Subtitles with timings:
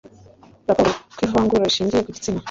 [0.67, 2.39] Raporo ku ivangura rishingiye ku gitsina